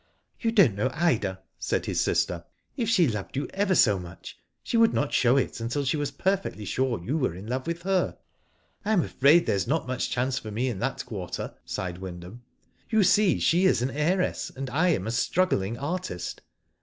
[0.39, 2.43] "You don't know Ida," said his sister.
[2.75, 6.09] "If she loved you ever so much, she would not show it, until she was
[6.09, 8.93] perfectly sure you were in love with her." Digitized byGoogk 194 y^HO DID ITf I
[8.93, 12.41] am afraid there is not much chance for me in that quarter," sighed Wyndham.
[12.89, 16.41] You see, she is an heiress, and I am a struggling artist.